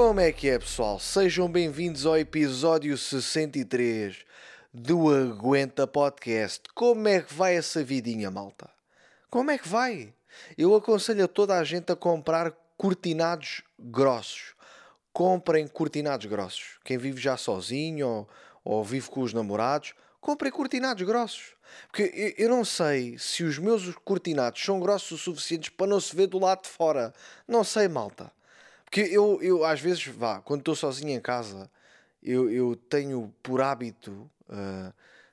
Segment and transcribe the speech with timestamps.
[0.00, 1.00] Como é que é, pessoal?
[1.00, 4.18] Sejam bem-vindos ao episódio 63
[4.72, 6.62] do Aguenta Podcast.
[6.72, 8.70] Como é que vai essa vidinha, malta?
[9.28, 10.14] Como é que vai?
[10.56, 14.54] Eu aconselho a toda a gente a comprar cortinados grossos.
[15.12, 16.78] Comprem cortinados grossos.
[16.84, 18.28] Quem vive já sozinho ou,
[18.64, 21.56] ou vive com os namorados, comprem cortinados grossos.
[21.88, 26.14] Porque eu, não sei se os meus cortinados são grossos o suficientes para não se
[26.14, 27.12] ver do lado de fora.
[27.48, 28.37] Não sei, malta.
[28.88, 31.70] Porque eu, eu às vezes, vá, quando estou sozinho em casa,
[32.22, 34.30] eu, eu tenho por hábito.
[34.48, 34.92] Uh,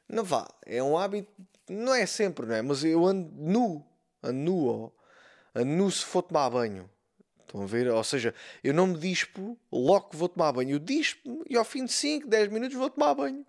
[0.09, 1.31] não vá, é um hábito,
[1.69, 2.61] não é sempre, não é?
[2.61, 3.85] Mas eu ando nu,
[4.21, 4.91] ando nu, ó,
[5.55, 6.89] ando nu se for tomar banho.
[7.39, 7.87] Estão a ver?
[7.87, 10.71] Ou seja, eu não me dispo logo que vou tomar banho.
[10.71, 13.45] Eu dispo e ao fim de 5, 10 minutos vou tomar banho.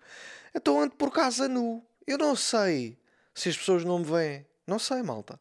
[0.54, 1.84] Então ando por casa nu.
[2.07, 2.96] Eu não sei
[3.34, 4.46] se as pessoas não me veem.
[4.66, 5.40] Não sei, malta.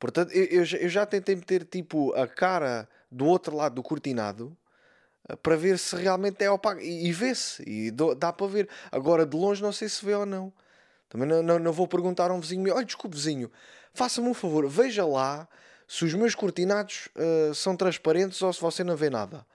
[0.00, 4.56] Portanto, eu, eu, eu já tentei meter tipo a cara do outro lado do cortinado
[5.28, 6.80] eh, para ver se realmente é opaco.
[6.80, 8.68] E, vê-se, e dá para ver.
[8.90, 10.52] Agora, de longe, não sei se vê ou não.
[11.08, 13.50] Também não, não, não vou perguntar a um vizinho meu: olha, desculpe, vizinho,
[13.92, 15.48] faça-me um favor, veja lá
[15.86, 19.46] se os meus cortinados uh, são transparentes ou se você não vê nada.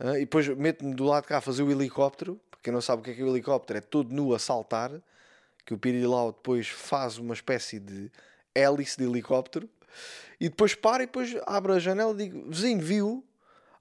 [0.00, 2.40] Uh, e depois meto-me do lado de cá a fazer o helicóptero.
[2.50, 4.38] Para quem não sabe o que é, que é o helicóptero, é todo nu a
[4.38, 4.90] saltar.
[5.64, 8.10] Que o Pirilau depois faz uma espécie de
[8.54, 9.68] hélice de helicóptero
[10.40, 13.24] e depois para e depois abre a janela e digo: Vizinho, viu?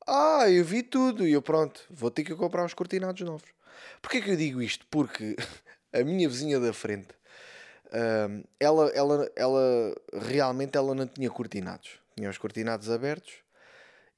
[0.07, 1.27] Ah, eu vi tudo.
[1.27, 3.49] E eu, pronto, vou ter que comprar uns cortinados novos.
[4.01, 4.85] Porquê que eu digo isto?
[4.89, 5.35] Porque
[5.93, 7.09] a minha vizinha da frente,
[7.87, 11.99] uh, ela, ela, ela realmente ela não tinha cortinados.
[12.15, 13.33] Tinha os cortinados abertos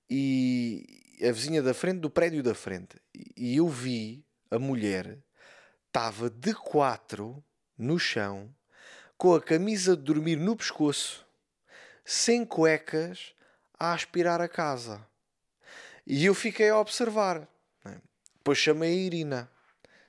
[0.09, 0.85] e
[1.21, 2.97] a vizinha da frente, do prédio da frente.
[3.37, 5.17] E eu vi a mulher,
[5.87, 7.43] estava de quatro
[7.77, 8.53] no chão,
[9.17, 11.24] com a camisa de dormir no pescoço
[12.05, 13.33] sem cuecas
[13.79, 15.05] a aspirar a casa.
[16.05, 17.47] E eu fiquei a observar.
[17.83, 17.99] Né?
[18.35, 19.51] Depois chamei a Irina.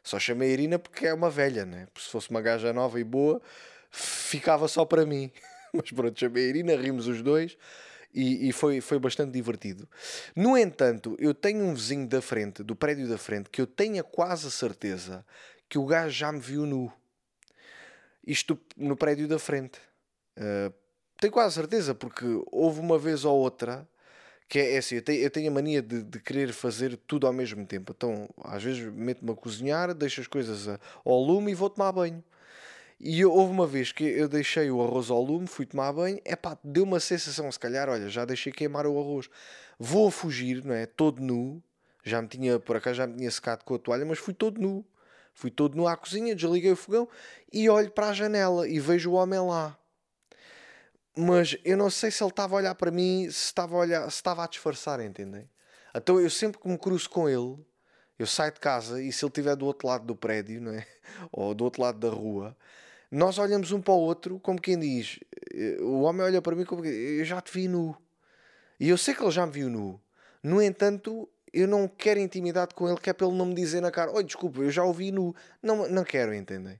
[0.03, 1.87] Só chamei a Irina porque é uma velha, né?
[1.87, 3.41] Porque se fosse uma gaja nova e boa,
[3.91, 5.33] ficava só para mim.
[5.73, 7.57] Mas pronto, chamei a Irina, rimos os dois
[8.17, 9.89] e, e, foi, foi bastante divertido.
[10.35, 14.03] No entanto, eu tenho um vizinho da frente, do prédio da frente, que eu tenho
[14.03, 15.25] quase a certeza
[15.69, 16.91] que o gajo já me viu nu.
[18.27, 19.79] Isto no prédio da frente.
[20.37, 20.73] Uh,
[21.19, 23.87] tenho quase certeza, porque houve uma vez ou outra
[24.49, 27.27] que é, é assim, eu tenho, eu tenho a mania de, de, querer fazer tudo
[27.27, 27.93] ao mesmo tempo.
[27.97, 30.69] Então, às vezes meto-me a cozinhar, deixo as coisas
[31.05, 32.23] ao lume e vou tomar banho.
[32.99, 36.21] E eu, houve uma vez que eu deixei o arroz ao lume, fui tomar banho,
[36.25, 39.29] é pá, deu uma sensação, se calhar, olha, já deixei queimar o arroz.
[39.79, 40.87] Vou fugir, não é?
[40.87, 41.63] Todo nu,
[42.05, 44.61] já me tinha, por acaso já me tinha secado com a toalha, mas fui todo
[44.61, 44.85] nu.
[45.35, 47.07] Fui todo nu à cozinha, desliguei o fogão
[47.53, 49.79] e olho para a janela e vejo o homem lá
[51.17, 54.03] mas eu não sei se ele estava a olhar para mim, se estava a, olhar,
[54.11, 55.49] se estava a disfarçar, entendem?
[55.95, 57.57] Então eu sempre que me cruzo com ele,
[58.19, 60.87] eu saio de casa e se ele estiver do outro lado do prédio, não é?
[61.33, 62.57] ou do outro lado da rua,
[63.11, 65.19] nós olhamos um para o outro como quem diz:
[65.55, 67.97] eh, o homem olha para mim como que eu já te vi nu.
[68.79, 70.01] E eu sei que ele já me viu nu.
[70.43, 73.91] No entanto, eu não quero intimidade com ele, que é ele não me dizer na
[73.91, 75.35] cara: Oi, desculpa, eu já o vi nu.
[75.63, 76.79] Não, não quero, entendem?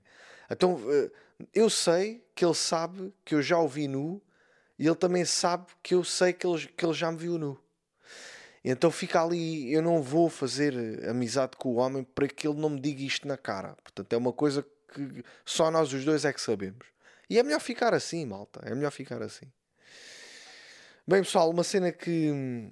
[0.49, 1.11] Então eh,
[1.53, 4.21] eu sei que ele sabe que eu já o vi nu
[4.79, 7.59] e ele também sabe que eu sei que ele, que ele já me viu nu.
[8.63, 10.73] Então fica ali, eu não vou fazer
[11.09, 13.75] amizade com o homem para que ele não me diga isto na cara.
[13.81, 16.85] Portanto, é uma coisa que só nós os dois é que sabemos.
[17.29, 18.61] E é melhor ficar assim, malta.
[18.63, 19.45] É melhor ficar assim.
[21.07, 22.69] Bem, pessoal, uma cena que,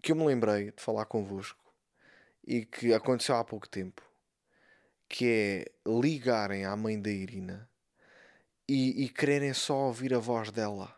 [0.00, 1.58] que eu me lembrei de falar convosco
[2.46, 4.02] e que aconteceu há pouco tempo,
[5.08, 7.68] que é ligarem à mãe da Irina
[8.68, 10.95] e, e quererem só ouvir a voz dela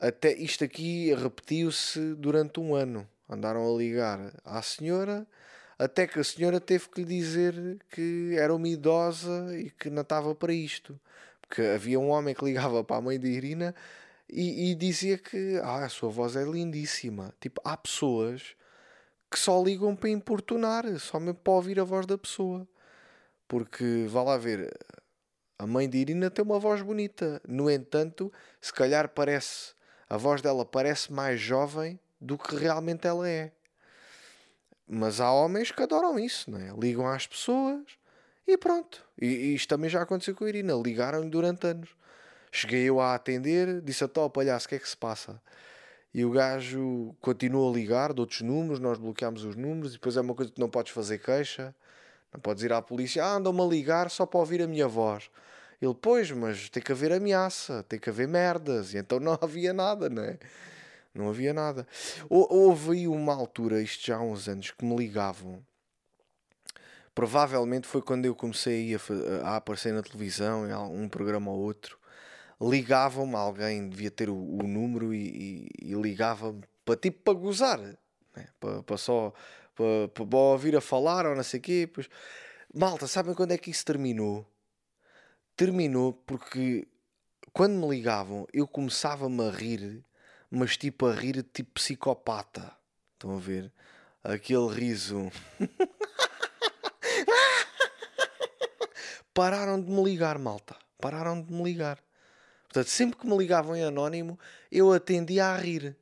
[0.00, 3.06] até isto aqui repetiu-se durante um ano.
[3.28, 5.26] Andaram a ligar à senhora,
[5.78, 10.02] até que a senhora teve que lhe dizer que era uma idosa e que não
[10.02, 10.98] estava para isto.
[11.42, 13.74] Porque havia um homem que ligava para a mãe de Irina
[14.28, 17.34] e, e dizia que ah, a sua voz é lindíssima.
[17.38, 18.56] Tipo, há pessoas
[19.30, 22.66] que só ligam para importunar, só mesmo para ouvir a voz da pessoa.
[23.46, 24.72] Porque, vá lá ver,
[25.58, 27.40] a mãe de Irina tem uma voz bonita.
[27.46, 29.74] No entanto, se calhar parece
[30.10, 33.52] a voz dela parece mais jovem do que realmente ela é.
[34.86, 36.74] Mas há homens que adoram isso, não é?
[36.76, 37.84] Ligam às pessoas
[38.44, 39.06] e pronto.
[39.16, 40.74] E, e isto também já aconteceu com a Irina.
[40.74, 41.90] Ligaram-lhe durante anos.
[42.50, 45.40] Cheguei eu a atender, disse a tal palhaço, o que é que se passa?
[46.12, 50.16] E o gajo continuou a ligar de outros números, nós bloqueámos os números, e depois
[50.16, 51.72] é uma coisa que não podes fazer queixa,
[52.32, 55.30] não podes ir à polícia, ah, andam-me a ligar só para ouvir a minha voz.
[55.80, 58.92] Ele, pois, mas tem que haver ameaça, tem que haver merdas.
[58.92, 60.38] E então não havia nada, não é?
[61.14, 61.86] Não havia nada.
[62.28, 65.64] Houve aí uma altura, isto já há uns anos, que me ligavam.
[67.14, 68.98] Provavelmente foi quando eu comecei a,
[69.48, 71.98] a aparecer na televisão, em um programa ou outro.
[72.60, 77.78] Ligavam-me, alguém devia ter o, o número e, e, e ligava-me para tipo para gozar,
[77.78, 77.96] né?
[78.60, 79.32] para, para só
[79.74, 81.90] para, para ouvir a falar ou não sei o quê.
[81.92, 82.08] Pois...
[82.72, 84.46] Malta, sabem quando é que isso terminou?
[85.60, 86.88] Terminou porque
[87.52, 90.02] quando me ligavam eu começava-me a rir
[90.50, 92.74] mas tipo a rir tipo psicopata.
[93.12, 93.70] Estão a ver?
[94.24, 95.30] Aquele riso.
[99.34, 100.74] Pararam de me ligar, malta.
[100.98, 102.02] Pararam de me ligar.
[102.62, 104.38] Portanto, sempre que me ligavam em anónimo,
[104.72, 105.94] eu atendia a rir.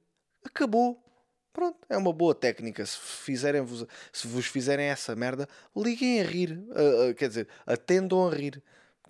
[0.44, 1.04] Acabou.
[1.52, 2.86] Pronto, é uma boa técnica.
[2.86, 6.52] Se, fizerem -vos, se vos fizerem essa merda, liguem a rir.
[6.52, 8.62] Uh, uh, quer dizer, atendam a rir.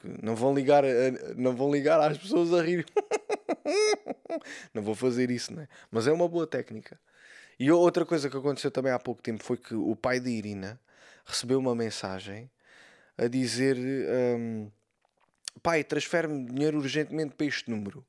[0.02, 0.88] Não vão ligar, uh,
[1.36, 2.86] não vão ligar às pessoas a rir.
[4.72, 5.68] não vou fazer isso, né?
[5.90, 6.98] Mas é uma boa técnica.
[7.58, 10.80] E outra coisa que aconteceu também há pouco tempo foi que o pai de Irina
[11.24, 12.50] recebeu uma mensagem
[13.16, 14.70] a dizer: um,
[15.62, 18.04] Pai, transfere-me dinheiro urgentemente para este número.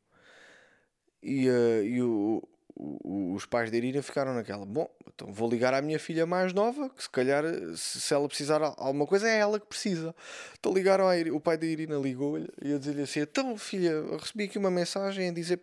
[1.22, 2.48] E, uh, e o,
[2.80, 6.54] o, os pais de Irina ficaram naquela: Bom, então vou ligar à minha filha mais
[6.54, 7.44] nova, que se calhar,
[7.76, 10.16] se, se ela precisar de alguma coisa, é ela que precisa.
[10.58, 13.92] Então ligaram a Irina, o pai da Irina ligou-lhe e a dizer-lhe assim: Então, filha,
[14.18, 15.62] recebi aqui uma mensagem a dizer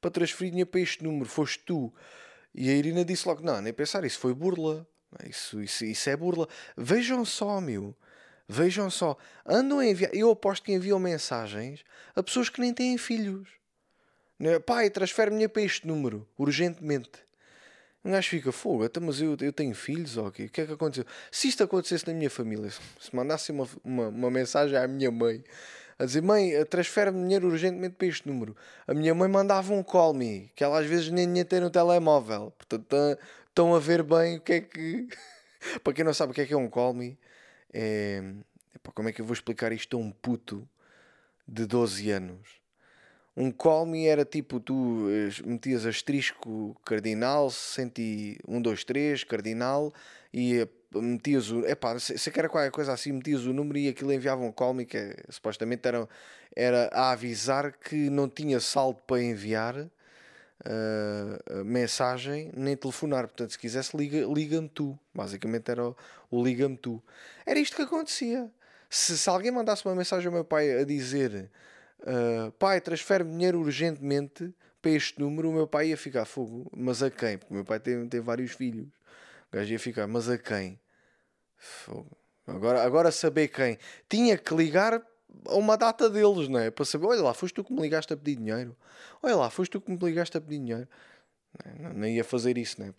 [0.00, 1.92] para transferir dinheiro para este número, foste tu.
[2.54, 4.86] E a Irina disse logo: Não, nem pensar, isso foi burla.
[5.28, 6.48] Isso, isso, isso é burla.
[6.76, 7.94] Vejam só, meu.
[8.48, 9.16] Vejam só.
[9.44, 10.14] Andam a enviar.
[10.14, 13.61] Eu aposto que enviam mensagens a pessoas que nem têm filhos.
[14.42, 14.58] Né?
[14.58, 17.12] Pai, transfere-me para este número, urgentemente.
[18.04, 20.46] Um gajo fica fogo, então, mas eu, eu tenho filhos okay?
[20.46, 21.04] o que é que aconteceu?
[21.30, 25.44] Se isto acontecesse na minha família, se mandasse uma, uma, uma mensagem à minha mãe
[25.96, 28.56] a dizer: Mãe, eh, transfere-me dinheiro urgentemente para este número.
[28.84, 31.70] A minha mãe mandava um call me, que ela às vezes nem tinha ter no
[31.70, 32.50] telemóvel.
[32.58, 32.96] Portanto,
[33.48, 35.06] estão a ver bem o que é que.
[35.84, 37.16] para quem não sabe o que é que é um call me,
[37.72, 38.20] é.
[38.92, 40.68] como é que eu vou explicar isto a um puto
[41.46, 42.61] de 12 anos?
[43.34, 49.92] Um call me era tipo, tu eh, metias asterisco cardinal, 102, cardinal,
[50.32, 51.66] e metias o.
[51.66, 54.74] Epá, se, se era qualquer coisa assim, metias o número e aquilo enviava um call
[54.74, 56.06] me que é, supostamente era,
[56.54, 63.26] era a avisar que não tinha saldo para enviar uh, mensagem nem telefonar.
[63.28, 64.98] Portanto, se quisesse, liga-me liga tu.
[65.14, 65.96] Basicamente era o,
[66.30, 67.02] o liga-me tu.
[67.46, 68.50] Era isto que acontecia.
[68.90, 71.50] Se, se alguém mandasse uma mensagem ao meu pai a dizer
[72.02, 76.70] uh, pai, transfere dinheiro urgentemente para este número, o meu pai ia ficar fogo.
[76.76, 77.38] Mas a quem?
[77.38, 78.88] Porque o meu pai tem, tem vários filhos.
[79.50, 80.78] O gajo ia ficar, mas a quem?
[81.56, 82.16] Fogo.
[82.46, 83.78] Agora, agora saber quem.
[84.08, 85.00] Tinha que ligar
[85.46, 86.70] a uma data deles, não é?
[86.70, 88.76] Para saber, olha lá, foste tu que me ligaste a pedir dinheiro.
[89.22, 90.88] Olha lá, foste tu que me ligaste a pedir dinheiro.
[91.78, 92.94] Não, não ia fazer isso, né?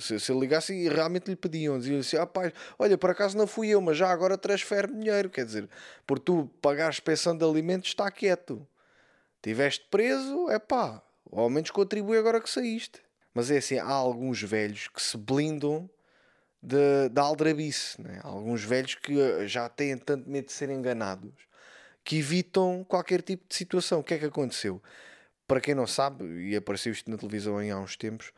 [0.00, 3.46] Se, eu ligasse e realmente lhe pediam, diziam assim: ah, pai, olha, por acaso não
[3.46, 5.30] fui eu, mas já agora transfere dinheiro.
[5.30, 5.68] Quer dizer,
[6.06, 8.66] por tu pagares pensão de alimentos, está quieto.
[9.42, 11.02] Tiveste preso, é pá,
[11.32, 13.00] ao menos contribui agora que saíste.
[13.32, 15.88] Mas é assim: há alguns velhos que se blindam
[17.12, 18.20] da aldrabice, né?
[18.22, 21.32] alguns velhos que eh, já têm tanto medo de serem enganados
[22.02, 24.00] que evitam qualquer tipo de situação.
[24.00, 24.80] O que é que aconteceu?
[25.46, 28.32] Para quem não sabe, e apareceu isto na televisão há uns tempos,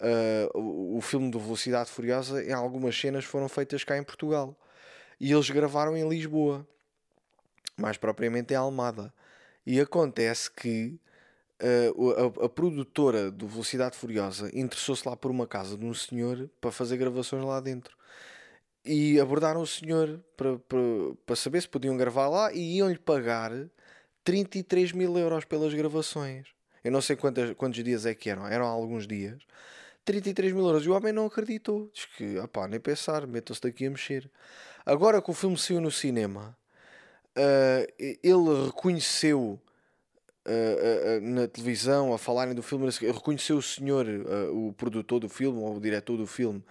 [0.00, 4.56] uh, o, o filme do Velocidade Furiosa, em algumas cenas foram feitas cá em Portugal.
[5.20, 6.66] E eles gravaram em Lisboa,
[7.76, 9.12] mais propriamente em Almada.
[9.64, 10.98] E acontece que
[11.62, 16.50] uh, a, a, produtora do Velocidade Furiosa interessou-se lá por uma casa de um senhor
[16.60, 17.96] para fazer gravações lá dentro.
[18.84, 20.80] E abordaram o senhor para, para,
[21.24, 23.52] para saber se podiam gravar lá e iam-lhe pagar
[24.24, 26.46] 33 mil euros pelas gravações.
[26.84, 29.42] Eu não sei quantos, quantos dias é que eram, eram alguns dias.
[30.04, 30.84] 33 mil euros.
[30.84, 31.90] E o homem não acreditou.
[31.92, 34.30] Diz que, opá, nem pensar, metam-se daqui a mexer.
[34.84, 36.56] Agora que o filme saiu no cinema,
[37.36, 39.60] uh, ele reconheceu
[40.46, 44.06] uh, uh, na televisão a falarem do filme, reconheceu o senhor,
[44.52, 46.62] o produtor do filme, ou o diretor do filme,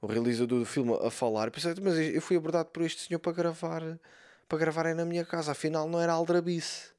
[0.00, 1.50] o realizador do filme a falar.
[1.50, 3.82] Pensei, mas eu fui abordado por este senhor para gravar,
[4.48, 6.97] para gravarem na minha casa, afinal não era aldrabice.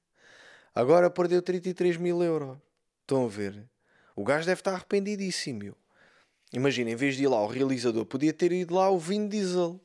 [0.74, 2.58] Agora perdeu 33 mil euros.
[3.02, 3.64] Estão a ver?
[4.16, 5.60] O gajo deve estar arrependidíssimo.
[5.60, 5.78] Meu.
[6.52, 9.80] Imagina, em vez de ir lá o realizador, podia ter ido lá o Vin Diesel,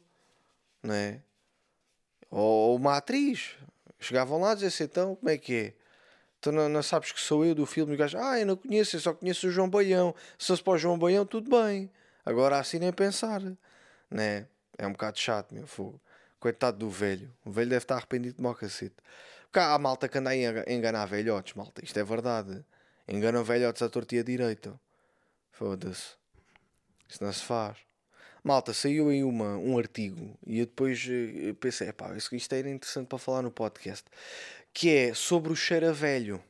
[0.83, 1.21] não é?
[2.31, 3.55] Ou uma atriz.
[4.01, 5.75] Chegavam lá e diziam assim, então, como é que é?
[6.41, 7.95] Tu não, não, sabes que sou eu do filme?
[7.95, 10.15] O gajo, ah, eu não conheço, eu só conheço o João Baião.
[10.39, 11.91] Se fosse para o João Baião, tudo bem.
[12.25, 13.41] Agora assim nem pensar,
[14.11, 14.47] né?
[14.77, 16.01] É um bocado chato, meu fogo.
[16.41, 17.31] Coitado do velho.
[17.45, 18.97] O velho deve estar arrependido de mau cacete.
[19.55, 20.37] Cá há malta que anda a
[20.73, 21.81] enganar velhotes, malta.
[21.85, 22.65] Isto é verdade.
[23.07, 24.75] Enganam velhotes à tortia direita.
[25.53, 26.17] Foda-se.
[27.09, 27.79] Isso não se faz.
[28.43, 33.07] Malta, saiu aí uma, um artigo e eu depois eh, pensei, pá, isto era interessante
[33.07, 34.05] para falar no podcast,
[34.73, 36.43] que é sobre o cheiro a velho.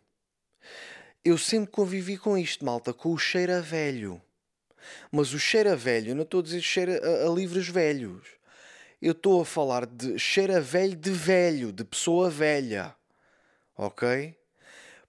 [1.23, 4.19] Eu sempre convivi com isto, malta, com o cheiro a velho.
[5.13, 8.27] Mas o cheiro a velho, não estou a dizer cheiro a, a livros velhos.
[9.05, 12.97] Eu estou a falar de cheiro a velho de velho, de pessoa velha.
[13.77, 14.35] Ok?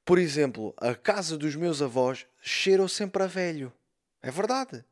[0.03, 3.71] Por exemplo, a casa dos meus avós cheirou sempre a velho.
[4.21, 4.83] É verdade.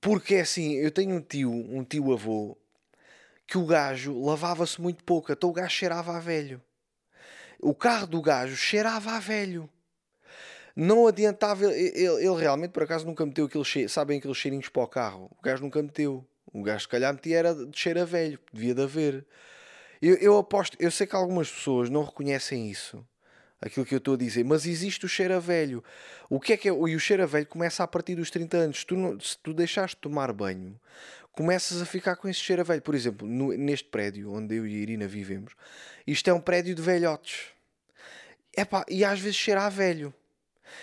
[0.00, 2.56] Porque é assim, eu tenho um tio, um tio avô,
[3.44, 6.62] que o gajo lavava-se muito pouco, então o gajo cheirava a velho.
[7.58, 9.68] O carro do gajo cheirava a velho.
[10.76, 14.84] Não adiantava, ele, ele realmente por acaso nunca meteu aquele cheiro, sabem aqueles cheirinhos para
[14.84, 15.28] o carro?
[15.36, 16.24] O gajo nunca meteu.
[16.52, 19.26] O gajo se calhar metia era de cheiro a velho, devia de haver.
[20.00, 23.04] Eu, eu aposto, eu sei que algumas pessoas não reconhecem isso
[23.62, 25.82] aquilo que eu estou a dizer, mas existe o cheiro a velho.
[26.28, 26.72] O que é que é?
[26.72, 28.84] E o cheiro a velho começa a partir dos 30 anos.
[28.84, 30.78] Tu, se tu deixaste de tomar banho,
[31.30, 32.82] começas a ficar com esse cheiro a velho.
[32.82, 35.54] Por exemplo, no, neste prédio onde eu e a Irina vivemos,
[36.04, 37.50] isto é um prédio de velhotes.
[38.54, 40.12] Epá, e às vezes cheira a velho.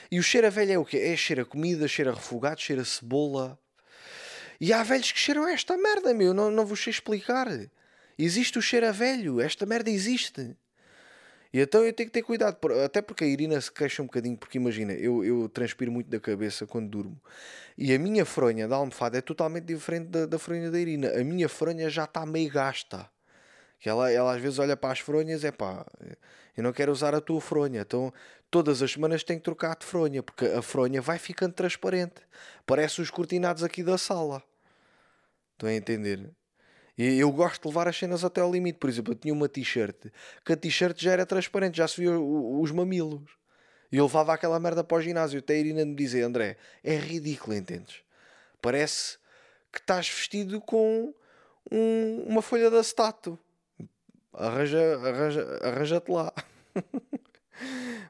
[0.10, 0.98] E o cheiro a velho é o quê?
[0.98, 3.60] É cheiro a comida, cheiro a refogado, cheiro a cebola.
[4.60, 6.34] E há velhos que cheiram esta merda, meu.
[6.34, 7.48] Não, não vos sei explicar.
[8.18, 9.40] Existe o cheiro a velho.
[9.40, 10.56] Esta merda existe.
[11.52, 14.38] E então eu tenho que ter cuidado, até porque a Irina se queixa um bocadinho,
[14.38, 17.20] porque imagina, eu, eu transpiro muito da cabeça quando durmo.
[17.76, 21.10] E a minha fronha da almofada é totalmente diferente da, da fronha da Irina.
[21.20, 23.10] A minha fronha já está meio gasta.
[23.80, 25.86] Que ela, ela às vezes olha para as fronhas, é pá,
[26.56, 27.82] eu não quero usar a tua fronha.
[27.82, 28.14] Então
[28.52, 32.22] todas as semanas tenho que trocar de fronha, porque a fronha vai ficando transparente.
[32.66, 34.44] Parece os cortinados aqui da sala.
[35.60, 36.32] Estão a entender?
[36.98, 38.80] E eu gosto de levar as cenas até ao limite.
[38.80, 40.08] Por exemplo, eu tinha uma t-shirt
[40.46, 43.30] que a t-shirt já era transparente, já se via os mamilos.
[43.92, 45.40] E eu levava aquela merda para o ginásio.
[45.40, 48.04] Até a Irina me dizia: André, é ridículo, entendes?
[48.62, 49.18] Parece
[49.70, 51.14] que estás vestido com
[51.70, 53.38] um, uma folha de acetato.
[54.34, 56.34] Arranja, arranja, arranja-te lá.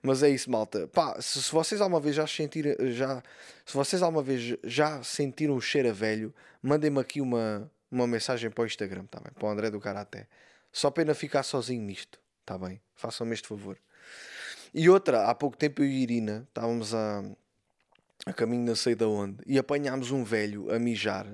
[0.02, 0.88] Mas é isso, malta.
[0.88, 3.22] Pá, se, se, vocês alguma vez já sentiram, já,
[3.66, 8.50] se vocês alguma vez já sentiram o cheiro a velho, mandem-me aqui uma, uma mensagem
[8.50, 9.32] para o Instagram, tá bem?
[9.34, 10.28] Para o André do Karaté.
[10.72, 12.80] Só pena ficar sozinho nisto, tá bem?
[12.96, 13.78] Façam-me este favor.
[14.74, 17.24] E outra, há pouco tempo eu e Irina estávamos a,
[18.26, 21.28] a caminho não sei de onde e apanhámos um velho a mijar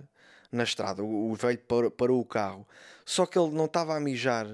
[0.51, 1.03] na estrada.
[1.03, 2.65] O, o velho parou, parou o carro.
[3.05, 4.47] Só que ele não estava a mijar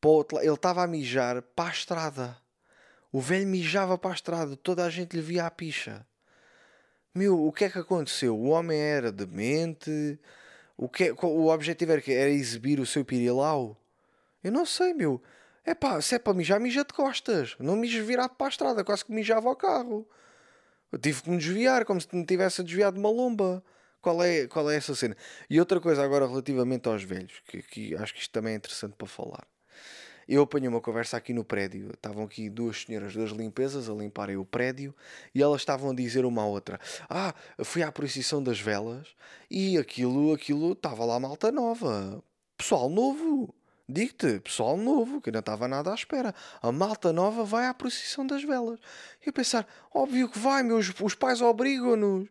[0.00, 2.36] para outro, ele estava a mijar para a estrada.
[3.12, 6.06] O velho mijava para a estrada, toda a gente lhe via a picha.
[7.14, 8.38] Meu, o que é que aconteceu?
[8.38, 10.18] O homem era demente,
[10.76, 13.76] o, que, é, o objetivo era, era exibir o seu pirilau?
[14.42, 15.20] Eu não sei, meu.
[15.64, 17.56] É pá, se é para mijar, mija de costas.
[17.58, 20.08] Não mijo virado para a estrada, quase que mijava ao carro.
[20.90, 23.62] Eu tive que me desviar, como se me tivesse desviado de uma lomba.
[24.00, 25.16] Qual é, qual é essa cena?
[25.50, 28.94] E outra coisa agora relativamente aos velhos, que, que acho que isto também é interessante
[28.96, 29.46] para falar.
[30.30, 31.90] Eu apanhei uma conversa aqui no prédio.
[31.92, 34.94] Estavam aqui duas senhoras das limpezas a limparem o prédio
[35.34, 37.34] e elas estavam a dizer uma à outra: Ah,
[37.64, 39.08] fui à procissão das velas
[39.50, 42.22] e aquilo, aquilo, estava lá malta nova.
[42.56, 43.52] Pessoal novo.
[43.88, 46.32] Digo-te, pessoal novo, que não estava nada à espera.
[46.62, 48.78] A malta nova vai à procissão das velas.
[49.26, 52.28] E eu pensar, óbvio que vai, meus, os pais obrigam-nos.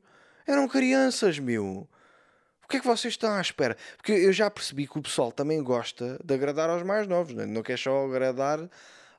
[0.47, 1.85] Eram crianças, meu
[2.69, 3.75] que é que vocês estão à espera?
[3.97, 7.43] Porque eu já percebi que o pessoal também gosta de agradar aos mais novos, não,
[7.43, 7.45] é?
[7.47, 8.59] não quer só agradar.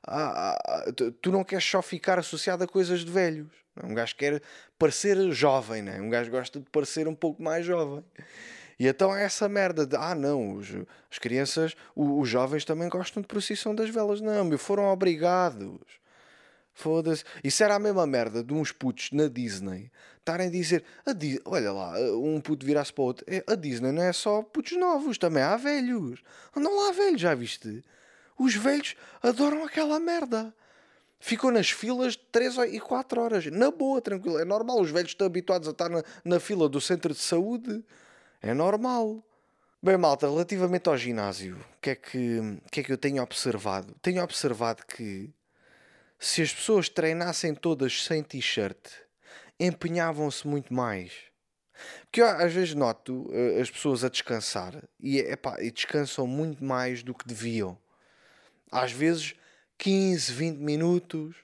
[0.03, 3.49] A, a, a, tu não queres só ficar associado a coisas de velhos.
[3.75, 3.85] É?
[3.85, 4.41] Um gajo quer
[4.79, 5.99] parecer jovem, né?
[5.99, 8.03] um gajo gosta de parecer um pouco mais jovem.
[8.79, 10.69] E então é essa merda de, ah não, os,
[11.11, 14.21] as crianças, os, os jovens também gostam de procissão das velas.
[14.21, 15.77] Não, meu, foram obrigados.
[16.73, 17.25] Foda-se.
[17.43, 21.11] Isso era a mesma merda de uns putos na Disney estarem a dizer: a
[21.49, 23.25] olha lá, um puto virar-se para o outro.
[23.27, 26.21] É, a Disney não é só putos novos, também há velhos.
[26.55, 27.83] Andam lá velhos, já viste?
[28.37, 30.53] Os velhos adoram aquela merda.
[31.19, 33.45] Ficam nas filas de 3 e 4 horas.
[33.45, 34.39] Na boa, tranquilo.
[34.39, 34.81] É normal.
[34.81, 37.83] Os velhos estão habituados a estar na, na fila do centro de saúde.
[38.41, 39.23] É normal.
[39.83, 43.95] Bem, malta, relativamente ao ginásio, o que, é que, que é que eu tenho observado?
[44.01, 45.29] Tenho observado que
[46.19, 48.77] se as pessoas treinassem todas sem t-shirt,
[49.65, 51.11] empenhavam-se muito mais.
[52.03, 56.63] Porque eu, às vezes noto uh, as pessoas a descansar e, epá, e descansam muito
[56.63, 57.77] mais do que deviam.
[58.71, 59.35] Às vezes
[59.77, 61.35] 15, 20 minutos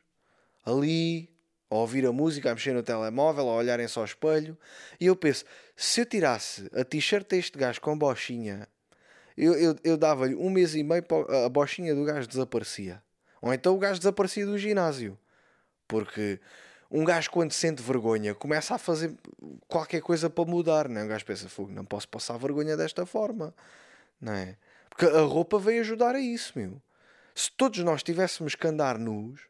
[0.65, 1.29] ali
[1.69, 4.57] a ouvir a música, a mexer no telemóvel, a olharem só ao espelho.
[4.99, 5.43] E eu penso,
[5.75, 8.67] se eu tirasse a t-shirt deste gajo com bochinha,
[9.35, 11.03] eu, eu, eu dava-lhe um mês e meio,
[11.45, 13.03] a bochinha do gajo desaparecia.
[13.41, 15.17] Ou então o gajo desaparecia do ginásio.
[15.87, 16.39] Porque
[16.89, 19.13] um gajo quando sente vergonha começa a fazer
[19.67, 21.03] qualquer coisa para mudar, não é?
[21.03, 23.53] Um gajo pensa, fogo, não posso passar vergonha desta forma,
[24.19, 24.57] não é?
[24.89, 26.81] Porque a roupa veio ajudar a isso, meu.
[27.35, 29.41] Se todos nós tivéssemos que andar nus,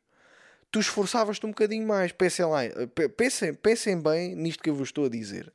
[0.71, 2.11] tu esforçavas-te um bocadinho mais.
[2.11, 2.59] Pensem lá,
[3.15, 5.53] pensem, pensem bem nisto que eu vos estou a dizer.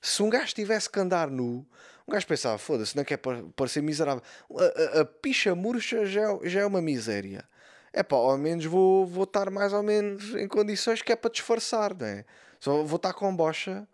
[0.00, 1.66] Se um gajo tivesse que andar nu,
[2.08, 3.18] um gajo pensava, foda-se, não quer
[3.54, 4.22] parecer miserável.
[4.50, 7.44] A, a, a, picha murcha já, é, já é uma miséria.
[7.92, 11.30] É pá, ao menos vou, vou estar mais ou menos em condições que é para
[11.30, 12.24] disfarçar, não é?
[12.58, 13.86] Só vou estar com bocha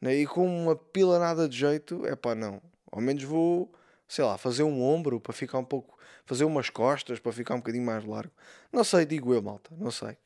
[0.00, 0.14] né?
[0.14, 2.60] e com uma pila nada de jeito, é pá, não.
[2.90, 3.72] Ao menos vou,
[4.08, 7.58] sei lá, fazer um ombro para ficar um pouco, fazer umas costas para ficar um
[7.58, 8.32] bocadinho mais largo.
[8.72, 10.16] Não sei, digo eu, malta, não sei.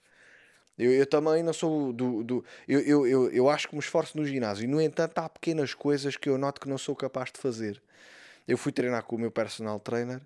[0.79, 2.25] Eu, eu também não sou do.
[2.25, 4.69] do eu, eu, eu, eu acho que me esforço no ginásio.
[4.69, 7.83] No entanto, há pequenas coisas que eu noto que não sou capaz de fazer.
[8.49, 10.21] Eu fui treinar com o meu personal trainer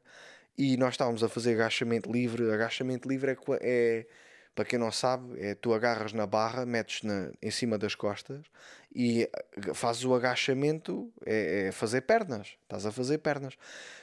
[0.57, 2.51] e nós estávamos a fazer agachamento livre.
[2.51, 4.07] Agachamento livre é, é
[4.57, 8.41] para quem não sabe, é tu agarras na barra, metes na, em cima das costas
[8.95, 12.57] e eh, fazes o agachamento, é, é, fazer pernas.
[12.63, 13.55] Estás a fazer pernas.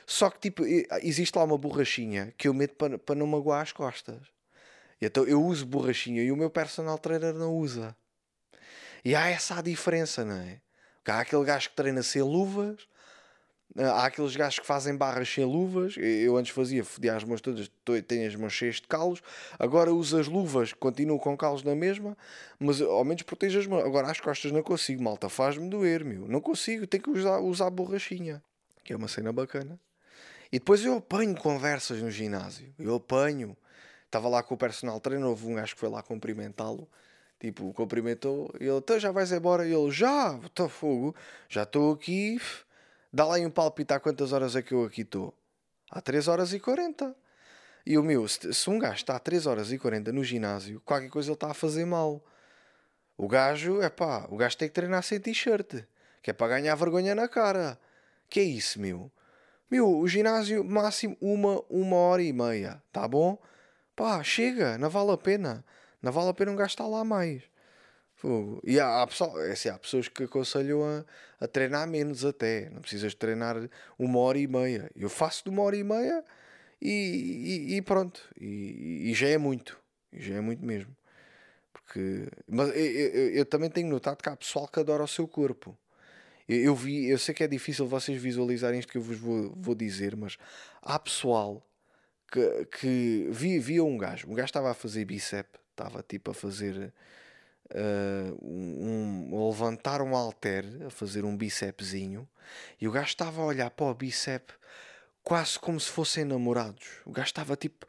[0.06, 0.64] Só que tipo,
[1.02, 4.22] existe lá uma borrachinha que eu meto para, para não magoar as costas.
[5.02, 7.96] Então eu uso borrachinha e o meu personal trainer não usa.
[9.04, 10.62] E há essa diferença, não é?
[11.06, 12.88] Há aquele gajo que treina sem luvas,
[13.78, 15.96] há aqueles gajos que fazem barras sem luvas.
[15.98, 17.70] Eu antes fazia, fodia as mãos todas,
[18.08, 19.22] tenho as mãos cheias de calos.
[19.58, 22.18] Agora uso as luvas, continuo com calos na mesma,
[22.60, 23.84] mas ao menos protejo as mãos.
[23.84, 26.28] Agora as costas não consigo, malta, faz-me doer, meu.
[26.28, 28.42] Não consigo, tenho que usar, usar borrachinha,
[28.84, 29.80] que é uma cena bacana.
[30.52, 33.58] E depois eu apanho conversas no ginásio, eu apanho
[34.06, 36.88] estava lá com o personal trainer, houve um gajo que foi lá cumprimentá-lo,
[37.40, 39.68] tipo, cumprimentou, ele, então já vais embora?
[39.68, 41.16] E ele, já, estou fogo,
[41.50, 42.40] já estou aqui,
[43.14, 45.34] dá lá aí um palpite há quantas horas é que eu aqui estou?
[45.92, 47.16] Há 3 horas e 40.
[47.86, 51.10] E o meu, se, um gajo está há 3 horas e 40 no ginásio, qualquer
[51.10, 52.24] coisa ele está a fazer mal.
[53.16, 55.84] O gajo, é pá, o gajo tem que treinar sem t-shirt,
[56.22, 57.80] que é para ganhar vergonha na cara.
[58.30, 59.12] Que é isso, meu?
[59.70, 63.38] Meu, o ginásio máximo uma, uma hora e meia, tá bom?
[63.96, 65.64] pá, chega, não vale a pena.
[66.02, 67.44] Não vale a pena um gastar lá mais.
[68.64, 71.04] E há, há, pessoal, é assim, há pessoas que aconselham a,
[71.42, 72.70] a treinar menos até.
[72.70, 73.58] Não precisas treinar
[74.00, 74.90] uma hora e meia.
[74.96, 76.24] Eu faço de uma hora e meia
[76.82, 78.22] e, e, e pronto.
[78.40, 79.78] E, e, já é muito.
[80.12, 80.96] E já é muito mesmo.
[81.74, 85.28] Porque, mas eu, eu, eu, também tenho notado que há pessoal que adora o seu
[85.28, 85.78] corpo.
[86.48, 89.54] Eu, eu, vi, eu sei que é difícil vocês visualizarem isto que eu vos vou,
[89.56, 90.38] vou dizer, mas
[90.82, 91.66] há pessoal
[92.32, 96.34] que, que vi, via um gajo, um gajo estava a fazer bíceps, estava tipo a
[96.34, 96.94] fazer
[97.72, 102.28] uh, um, a levantar um halter, a fazer um bícepsinho,
[102.80, 104.56] e o gajo estava a olhar para o bíceps
[105.24, 106.88] quase como se fossem namorados.
[107.06, 107.88] O gajo estava tipo,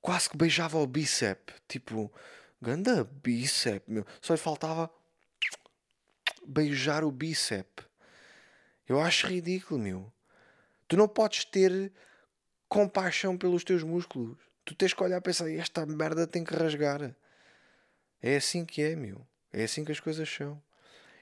[0.00, 2.12] quase que beijava o bíceps, tipo,
[2.60, 4.06] ganda bíceps, meu.
[4.20, 4.90] Só lhe faltava
[6.46, 7.86] beijar o bíceps.
[8.88, 10.12] Eu acho ridículo, meu.
[10.86, 11.92] Tu não podes ter
[12.68, 14.38] compaixão pelos teus músculos.
[14.64, 17.14] Tu tens que olhar e pensar, esta merda tem que rasgar.
[18.22, 19.20] É assim que é, meu.
[19.52, 20.60] É assim que as coisas são.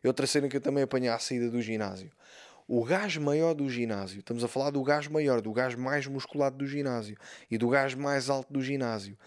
[0.02, 2.10] E outra cena que eu também apanhei à saída do ginásio.
[2.66, 6.56] O gajo maior do ginásio, estamos a falar do gajo maior, do gajo mais musculado
[6.56, 7.16] do ginásio
[7.50, 9.18] e do gajo mais alto do ginásio,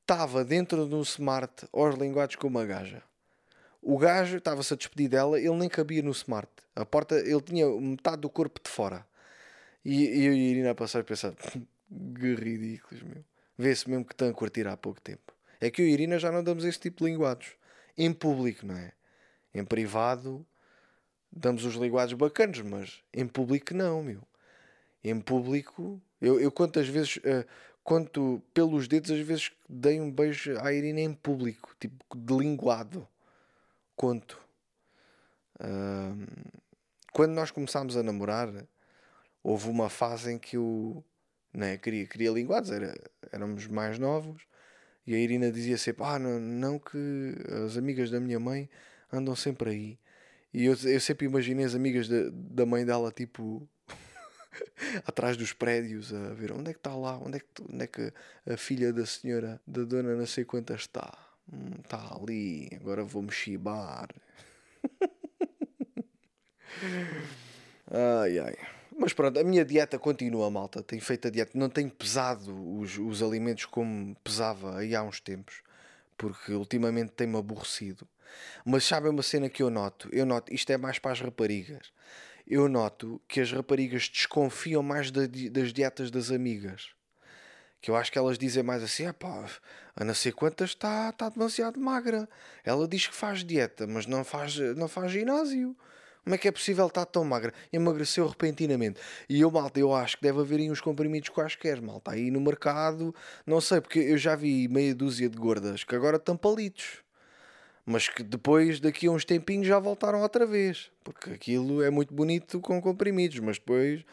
[0.00, 3.00] estava dentro de um smart aos linguados com uma gaja.
[3.80, 6.50] O gajo estava-se a despedir dela, ele nem cabia no smart.
[6.74, 9.06] A porta, ele tinha metade do corpo de fora.
[9.84, 11.32] E, e eu e a Irina a passar a pensar,
[11.88, 13.24] que ridículos, meu.
[13.56, 15.29] Vê-se mesmo que estão a curtir há pouco tempo.
[15.60, 17.52] É que eu e Irina já não damos este tipo de linguados.
[17.96, 18.92] Em público, não é?
[19.54, 20.46] Em privado
[21.30, 24.22] damos os linguados bacanos, mas em público não, meu.
[25.02, 27.46] Em público, eu, eu quantas vezes, uh,
[27.84, 33.06] conto pelos dedos, às vezes dei um beijo à Irina em público, tipo de linguado.
[33.96, 34.40] Conto.
[35.60, 36.26] Uh,
[37.12, 38.48] quando nós começámos a namorar,
[39.42, 41.04] houve uma fase em que eu
[41.52, 42.94] né, queria, queria linguados, era,
[43.32, 44.42] éramos mais novos,
[45.10, 47.34] e a Irina dizia sempre: Ah, não, não que
[47.66, 48.70] as amigas da minha mãe
[49.12, 49.98] andam sempre aí.
[50.54, 53.68] E eu, eu sempre imaginei as amigas da, mãe dela, tipo,
[55.04, 57.86] atrás dos prédios, a ver onde é que está lá, onde é que, onde é
[57.88, 58.12] que
[58.46, 61.12] a filha da senhora, da dona não sei quantas está.
[61.52, 64.08] Hum, está ali, agora vou-me chibar.
[67.90, 68.79] ai ai.
[69.00, 70.82] Mas pronto, a minha dieta continua, malta.
[70.82, 71.52] Tenho feito a dieta.
[71.54, 75.62] Não tenho pesado os, os alimentos como pesava aí há uns tempos.
[76.18, 78.06] Porque ultimamente tem-me aborrecido.
[78.62, 80.06] Mas sabe uma cena que eu noto?
[80.12, 81.90] Eu noto, isto é mais para as raparigas.
[82.46, 86.90] Eu noto que as raparigas desconfiam mais da, das dietas das amigas.
[87.80, 89.46] Que eu acho que elas dizem mais assim: é pá,
[89.96, 92.28] a não ser quantas está tá demasiado magra.
[92.62, 95.74] Ela diz que faz dieta, mas não faz, não faz ginásio.
[96.22, 97.52] Como é que é possível estar tão magra?
[97.72, 99.00] Emagreceu repentinamente.
[99.28, 102.12] E eu, malta, eu acho que deve haver uns comprimidos quaisquer, malta.
[102.12, 103.14] Aí no mercado,
[103.46, 107.02] não sei, porque eu já vi meia dúzia de gordas que agora estão palitos.
[107.86, 110.90] Mas que depois, daqui a uns tempinhos, já voltaram outra vez.
[111.02, 114.04] Porque aquilo é muito bonito com comprimidos, mas depois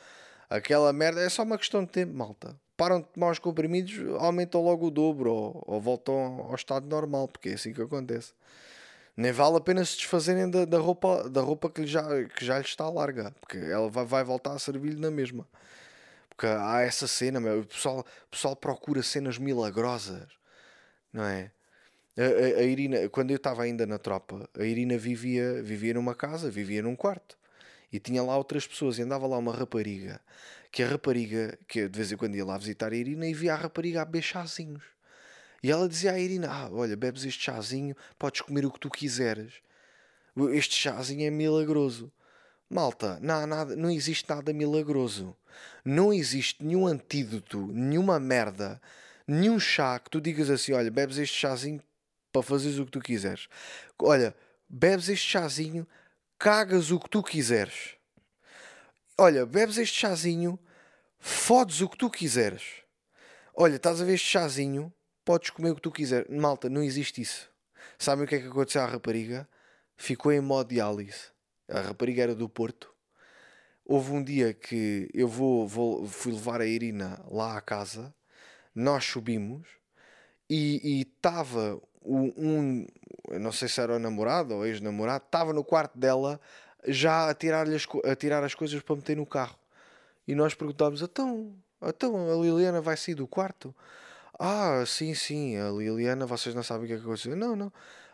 [0.49, 2.55] aquela merda é só uma questão de tempo, malta.
[2.77, 7.27] Param de tomar os comprimidos, aumentam logo o dobro ou, ou voltam ao estado normal,
[7.27, 8.33] porque é assim que acontece
[9.17, 12.59] nem vale a pena se desfazerem da, da roupa, da roupa que, já, que já
[12.59, 15.47] lhe está larga, porque ela vai, vai voltar a servir-lhe na mesma.
[16.29, 20.27] Porque há essa cena, meu, o, pessoal, o pessoal procura cenas milagrosas,
[21.11, 21.51] não é?
[22.15, 26.13] A, a, a Irina, quando eu estava ainda na tropa, a Irina vivia, vivia numa
[26.13, 27.37] casa, vivia num quarto
[27.91, 30.21] e tinha lá outras pessoas e andava lá uma rapariga
[30.71, 33.53] que a rapariga, que de vez em quando ia lá visitar a Irina e via
[33.53, 34.83] a rapariga a chazinhos.
[35.63, 38.89] E ela dizia à Irina: ah, Olha, bebes este chazinho, podes comer o que tu
[38.89, 39.53] quiseres.
[40.53, 42.11] Este chazinho é milagroso.
[42.69, 45.35] Malta, não, nada, não existe nada milagroso.
[45.83, 48.79] Não existe nenhum antídoto, nenhuma merda,
[49.27, 51.81] nenhum chá que tu digas assim: Olha, bebes este chazinho
[52.31, 53.47] para fazeres o que tu quiseres.
[53.99, 54.35] Olha,
[54.69, 55.87] bebes este chazinho,
[56.37, 57.95] cagas o que tu quiseres.
[59.17, 60.59] Olha, bebes este chazinho,
[61.19, 62.63] fodes o que tu quiseres.
[63.55, 64.93] Olha, estás a ver este chazinho,
[65.27, 66.25] podes comer o que tu quiser.
[66.29, 67.51] Malta, não existe isso.
[67.99, 69.45] Sabem o que é que aconteceu à rapariga?
[69.97, 71.25] Ficou em modo diálise.
[71.67, 72.89] A rapariga era do Porto.
[73.83, 78.15] Houve um dia que eu vou, vou fui levar a Irina lá à casa,
[78.73, 79.67] nós subimos
[80.49, 82.87] e estava um, um,
[83.37, 86.39] não sei se era o namorado ou ex-namorado, estava no quarto dela
[86.85, 89.59] já a tirar, as, a tirar as coisas para meter no carro.
[90.25, 93.75] E nós perguntámos: então, então a Liliana vai sair do quarto?
[94.39, 97.35] Ah, sim, sim, a Liliana, vocês não sabem o que é que aconteceu.
[97.35, 97.73] Não, não.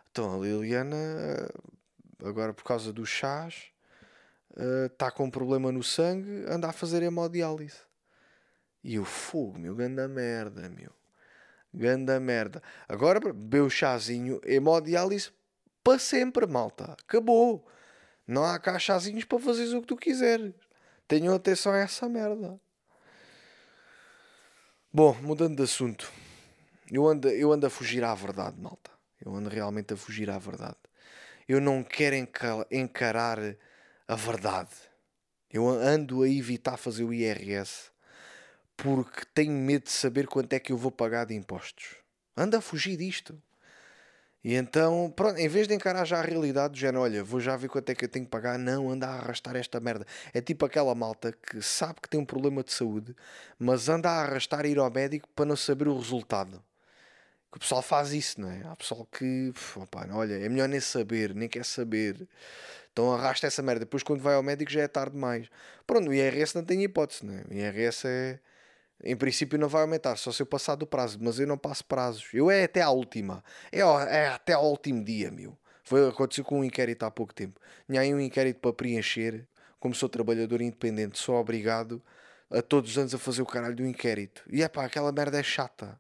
[0.10, 0.96] Então, a Liliana,
[2.24, 3.66] agora por causa dos chás,
[4.86, 7.80] está com um problema no sangue, anda a fazer hemodiálise.
[8.84, 10.92] E o fogo, meu, ganda merda, meu.
[11.74, 12.62] Ganda merda.
[12.88, 15.32] Agora, bebeu o chazinho, hemodiálise
[15.84, 16.94] para sempre, malta.
[16.94, 17.68] Acabou.
[18.26, 20.54] Não há cá chazinhos para fazeres o que tu quiseres.
[21.08, 22.60] Tenham atenção a essa merda.
[24.96, 26.08] Bom, mudando de assunto.
[26.92, 28.92] Eu ando, eu ando a fugir à verdade, malta.
[29.20, 30.78] Eu ando realmente a fugir à verdade.
[31.48, 32.16] Eu não quero
[32.70, 33.40] encarar
[34.08, 34.70] a verdade.
[35.50, 37.92] Eu ando a evitar fazer o IRS
[38.78, 41.96] porque tenho medo de saber quanto é que eu vou pagar de impostos.
[42.38, 43.42] Ando a fugir disto.
[44.44, 47.56] E então, pronto, em vez de encarar já a realidade do género, olha, vou já
[47.56, 50.06] ver quanto é que eu tenho que pagar, não, anda a arrastar esta merda.
[50.34, 53.16] É tipo aquela malta que sabe que tem um problema de saúde,
[53.58, 56.62] mas anda a arrastar a ir ao médico para não saber o resultado.
[57.52, 58.64] Que o pessoal faz isso, não é?
[58.66, 62.28] Há pessoal que, opa, olha, é melhor nem saber, nem quer saber.
[62.92, 63.82] Então arrasta essa merda.
[63.82, 65.48] Depois, quando vai ao médico, já é tarde demais.
[65.88, 67.44] Pronto, o IRS não tem hipótese, não é?
[67.50, 68.40] O IRS é
[69.04, 71.84] em princípio não vai aumentar, só se eu passar do prazo, mas eu não passo
[71.84, 72.30] prazos.
[72.34, 73.44] Eu é até à última.
[73.72, 75.58] É, é até ao último dia, meu.
[75.84, 77.60] Foi aconteceu com um inquérito há pouco tempo.
[77.86, 79.46] Tinha aí um inquérito para preencher.
[79.80, 82.02] Como sou trabalhador independente, sou obrigado
[82.50, 84.42] a todos os anos a fazer o caralho do inquérito.
[84.50, 86.00] E é pá, aquela merda é chata.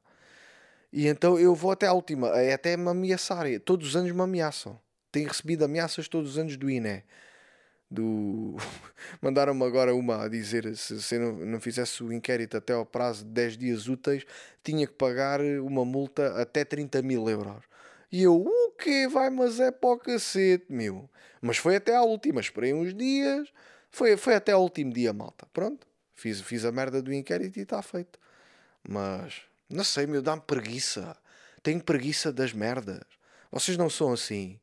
[0.91, 3.45] E então eu vou até à última, é até me ameaçar.
[3.65, 4.79] Todos os anos me ameaçam.
[5.11, 7.03] Tenho recebido ameaças todos os anos do INE
[7.93, 8.55] do.
[9.21, 13.23] Mandaram-me agora uma a dizer se, se não, não fizesse o inquérito até ao prazo
[13.23, 14.25] de 10 dias úteis,
[14.63, 17.63] tinha que pagar uma multa até 30 mil euros.
[18.11, 19.07] E eu, o quê?
[19.07, 21.09] Vai, mas é para o cacete, meu.
[21.41, 23.51] Mas foi até à última, esperei uns dias,
[23.91, 25.47] foi, foi até ao último dia, malta.
[25.53, 28.19] Pronto, fiz, fiz a merda do inquérito e está feito.
[28.87, 31.15] Mas, não sei, meu, dá-me preguiça.
[31.61, 33.03] Tenho preguiça das merdas.
[33.51, 34.59] Vocês não são assim.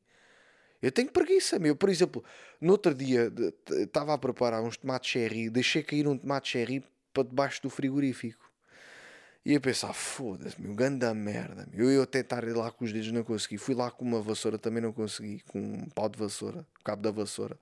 [0.82, 1.76] Eu tenho preguiça, meu.
[1.76, 2.24] Por exemplo,
[2.60, 3.32] no outro dia
[3.70, 8.48] estava a preparar uns tomates cherry, deixei cair um tomate cherry para debaixo do frigorífico.
[9.44, 11.66] E eu pensar, foda-se, meu, ganda merda.
[11.72, 11.90] Meu.
[11.90, 13.56] Eu ia tentar ir lá com os dedos, não consegui.
[13.56, 15.42] Fui lá com uma vassoura, também não consegui.
[15.48, 17.58] Com um pau de vassoura, cabo da vassoura.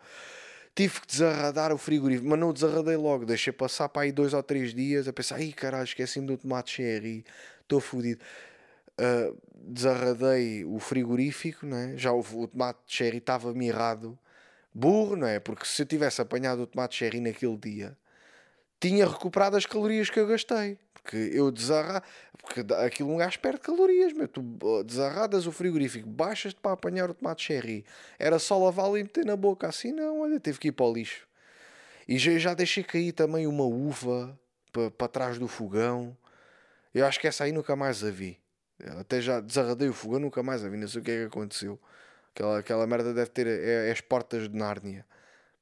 [0.75, 3.25] Tive que desarradar o frigorífico, mas não desarradei logo.
[3.25, 6.73] Deixei passar para aí dois ou três dias a pensar, ai caralho, esqueci-me do tomate
[6.73, 7.25] cherry,
[7.63, 8.25] estou fodido
[8.99, 11.95] uh, desarradei o frigorífico, né?
[11.97, 14.19] já o, o tomate cherry estava mirrado,
[14.75, 15.41] burro, não é?
[15.41, 17.97] Porque se eu tivesse apanhado o tomate cherry naquele dia,
[18.81, 20.79] tinha recuperado as calorias que eu gastei.
[20.95, 22.03] Porque eu desarra...
[22.41, 24.29] Porque aquilo um gajo perde calorias, meu.
[24.29, 24.43] Tu
[24.85, 27.85] desarradas o frigorífico, baixas-te para apanhar o tomate cherry.
[28.19, 29.67] Era só lavá-lo e meter na boca.
[29.67, 31.27] Assim não, olha, teve que ir para o lixo.
[32.07, 34.39] E já, já deixei cair também uma uva
[34.73, 36.17] para, para trás do fogão.
[36.95, 38.39] Eu acho que essa aí nunca mais a vi.
[39.01, 40.77] Até já desarradei o fogão, nunca mais a vi.
[40.77, 41.79] Não sei o que é que aconteceu.
[42.33, 45.05] Aquela, aquela merda deve ter é, é as portas de Nárnia.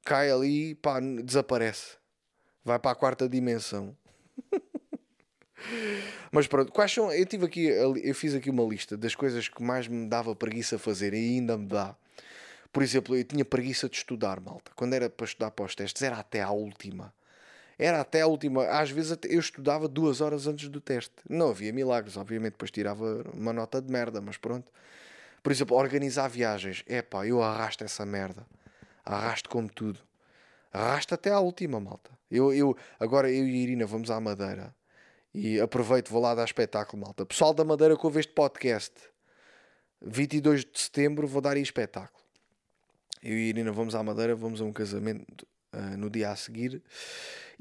[0.05, 1.97] Cai ali, pá, desaparece.
[2.63, 3.97] Vai para a quarta dimensão.
[6.31, 7.11] Mas pronto, quais são.
[7.11, 10.77] Eu tive aqui, eu fiz aqui uma lista das coisas que mais me dava preguiça
[10.77, 11.95] fazer e ainda me dá.
[12.71, 14.71] Por exemplo, eu tinha preguiça de estudar, malta.
[14.75, 17.13] Quando era para estudar para os testes, era até à última.
[17.77, 18.65] Era até a última.
[18.65, 21.13] Às vezes eu estudava duas horas antes do teste.
[21.29, 24.71] Não havia milagres, obviamente, depois tirava uma nota de merda, mas pronto.
[25.43, 26.83] Por exemplo, organizar viagens.
[26.87, 28.45] É eu arrasto essa merda.
[29.05, 29.99] Arrasto como tudo.
[30.73, 32.09] Arrasto até à última, malta.
[32.29, 34.75] Eu, eu, agora eu e a Irina vamos à Madeira.
[35.33, 37.25] E aproveito, vou lá dar espetáculo, malta.
[37.25, 38.93] Pessoal da Madeira que ouve este podcast.
[40.01, 42.23] 22 de setembro vou dar aí espetáculo.
[43.23, 45.45] Eu e a Irina vamos à Madeira, vamos a um casamento
[45.77, 46.81] uh, no dia a seguir.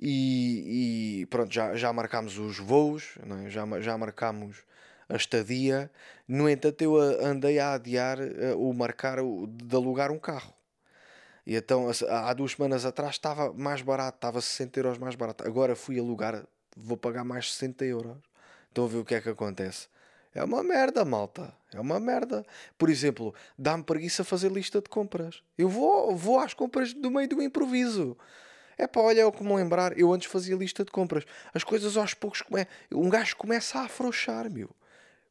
[0.01, 3.51] E, e, pronto, já, já marcámos os voos, é?
[3.51, 4.57] já, já marcámos
[5.09, 5.91] a estadia.
[6.27, 10.53] No entanto, eu andei a adiar uh, o marcar o, de alugar um carro.
[11.47, 15.47] E então, há duas semanas atrás estava mais barato, estava 60 euros mais barato.
[15.47, 16.45] Agora fui alugar,
[16.77, 18.17] vou pagar mais 60 euros.
[18.69, 19.87] Estão a ver o que é que acontece?
[20.37, 21.51] É uma merda, malta.
[21.73, 22.45] É uma merda.
[22.77, 25.43] Por exemplo, dá-me preguiça fazer lista de compras.
[25.57, 28.15] Eu vou, vou às compras do meio do improviso.
[28.77, 29.99] É pá, olha, é o que me lembrar.
[29.99, 31.25] Eu antes fazia lista de compras.
[31.55, 32.43] As coisas aos poucos.
[32.43, 32.67] Come...
[32.93, 34.69] Um gajo começa a afrouxar, meu.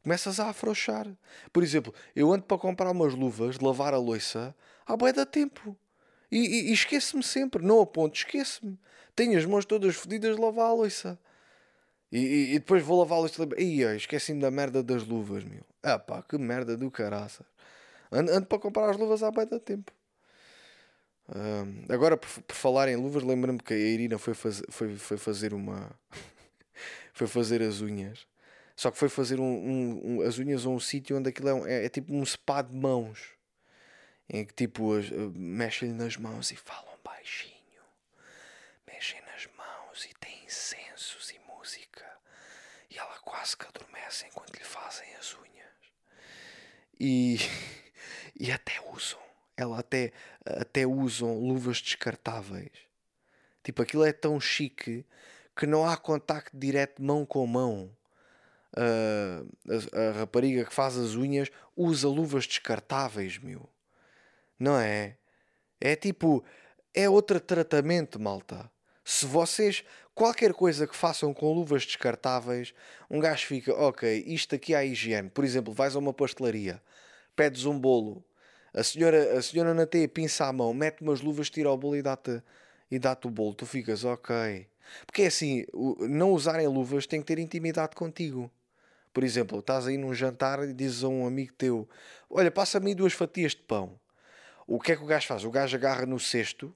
[0.02, 1.06] Começas a afrouxar.
[1.52, 4.52] Por exemplo, eu ando para comprar umas luvas de lavar a louça
[4.84, 5.76] há bué da tempo.
[6.32, 7.64] E, e, e esqueço-me sempre.
[7.64, 8.76] Não aponto, esqueço-me.
[9.14, 11.16] Tenho as mãos todas fodidas de lavar a louça.
[12.12, 13.60] E, e, e depois vou lavá-las e lembro,
[13.96, 15.64] esqueci-me da merda das luvas, meu.
[15.82, 17.44] Ah pá, que merda do caraça.
[18.10, 19.92] Ando, ando para comprar as luvas há bem da tempo.
[21.28, 25.16] Um, agora, por, por, falar em luvas, lembro-me que a Irina foi, faz, foi, foi
[25.16, 25.90] fazer uma.
[27.12, 28.26] foi fazer as unhas.
[28.76, 31.54] Só que foi fazer um, um, um as unhas a um sítio onde aquilo é,
[31.54, 33.34] um, é, é, tipo um spa de mãos.
[34.28, 37.54] Em que tipo uh, mexem-lhe nas mãos e falam baixinho.
[38.86, 42.04] Mexem nas mãos e têm incensos e música.
[42.90, 45.92] E ela quase que adormece enquanto lhe fazem as unhas.
[46.98, 47.36] E,
[48.38, 49.20] e até usam.
[49.56, 50.12] Ela até,
[50.44, 52.72] até usam luvas descartáveis.
[53.62, 55.04] Tipo, aquilo é tão chique
[55.54, 57.94] que não há contacto direto mão com mão.
[58.74, 59.48] Uh,
[59.94, 63.68] a, a, rapariga que faz as unhas usa luvas descartáveis, meu.
[64.58, 65.16] Não é?
[65.80, 66.44] É tipo,
[66.94, 68.70] é outro tratamento, malta.
[69.08, 72.74] Se vocês, qualquer coisa que façam com luvas descartáveis,
[73.08, 75.30] um gajo fica, ok, isto aqui a higiene.
[75.30, 76.82] Por exemplo, vais a uma pastelaria,
[77.36, 78.24] pedes um bolo,
[78.74, 81.94] a senhora, a senhora na teia pinça a mão, mete umas luvas, tira o bolo
[81.94, 82.42] e dá-te
[82.90, 83.54] e dá o bolo.
[83.54, 84.66] Tu ficas, ok.
[85.06, 85.64] Porque é assim,
[86.00, 88.50] não usarem luvas tem que ter intimidade contigo.
[89.12, 91.88] Por exemplo, estás aí num jantar e dizes a um amigo teu:
[92.28, 94.00] Olha, passa-me duas fatias de pão.
[94.66, 95.44] O que é que o gajo faz?
[95.44, 96.74] O gajo agarra no cesto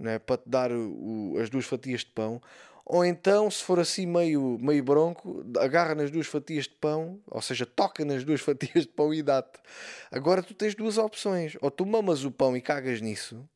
[0.00, 2.40] né, para te dar o, as duas fatias de pão.
[2.84, 7.40] Ou então, se for assim meio, meio bronco, agarra nas duas fatias de pão, ou
[7.40, 9.60] seja, toca nas duas fatias de pão e dá-te.
[10.10, 11.56] Agora tu tens duas opções.
[11.60, 13.48] Ou tu mamas o pão e cagas nisso,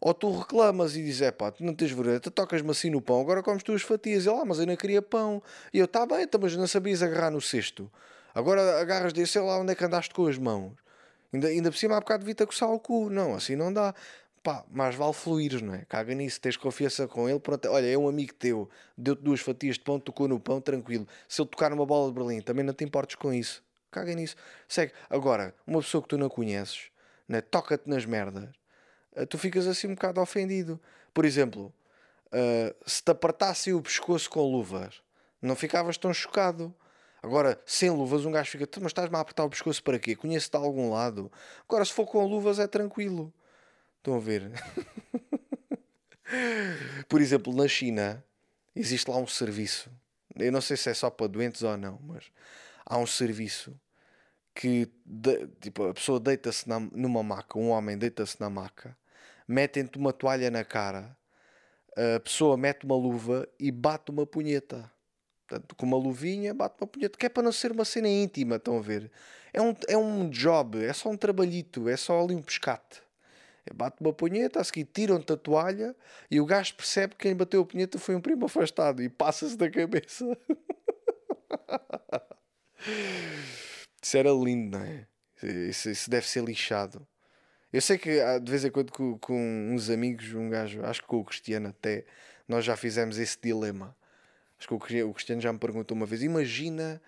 [0.00, 3.00] ou tu reclamas e dizes, é pá, tu não tens vergonha, tu tocas-me assim no
[3.00, 4.26] pão, agora comes duas fatias.
[4.26, 5.42] E lá, ah, mas eu não queria pão.
[5.72, 7.90] E eu, tá bem, então, mas não sabias agarrar no cesto.
[8.34, 10.72] Agora agarras desse, sei lá onde é que andaste com as mãos.
[11.32, 13.08] Ainda, ainda por cima há bocado devia-te coçar o cu.
[13.08, 13.94] Não, assim não dá
[14.44, 15.86] pá, mais vale fluir, não é?
[15.86, 19.76] Caga nisso, tens confiança com ele, pronto, olha, é um amigo teu, deu-te duas fatias
[19.76, 21.08] de pão, tocou no pão, tranquilo.
[21.26, 23.64] Se ele tocar numa bola de Berlim, também não te importes com isso.
[23.90, 24.36] Caga nisso.
[24.68, 24.92] Segue.
[25.08, 26.90] Agora, uma pessoa que tu não conheces,
[27.26, 28.50] né, toca-te nas merdas,
[29.14, 30.78] eh, tu ficas assim um bocado ofendido.
[31.14, 31.72] Por exemplo,
[32.26, 35.00] uh, se te apertasse o pescoço com luvas,
[35.40, 36.74] não ficavas tão chocado.
[37.22, 40.14] Agora, sem luvas, um gajo fica, mas estás-me a apertar o pescoço para quê?
[40.14, 41.32] Conheço-te de algum lado.
[41.66, 43.32] Agora, se for com luvas, é tranquilo.
[44.04, 44.52] Estão a ver?
[47.08, 48.22] Por exemplo, na China
[48.76, 49.90] existe lá um serviço.
[50.36, 52.24] Eu não sei se é só para doentes ou não, mas
[52.84, 53.74] há um serviço
[54.54, 58.94] que de, tipo, a pessoa deita-se numa maca, um homem deita-se na maca,
[59.48, 61.16] metem-te uma toalha na cara,
[61.96, 64.92] a pessoa mete uma luva e bate uma punheta.
[65.48, 68.56] Portanto, com uma luvinha, bate uma punheta, que é para não ser uma cena íntima,
[68.56, 69.10] estão a ver?
[69.50, 73.03] É um, é um job, é só um trabalhito, é só ali um pescate.
[73.72, 75.96] Bate uma punheta, a seguir tiram-te a toalha
[76.30, 79.56] e o gajo percebe que quem bateu a punheta foi um primo afastado e passa-se
[79.56, 80.26] da cabeça.
[84.02, 85.06] isso era lindo, não é?
[85.42, 87.06] Isso, isso, deve ser lixado.
[87.72, 91.08] Eu sei que de vez em quando com, com uns amigos, um gajo, acho que
[91.08, 92.04] com o Cristiano até,
[92.46, 93.96] nós já fizemos esse dilema.
[94.58, 97.00] Acho que o Cristiano já me perguntou uma vez: imagina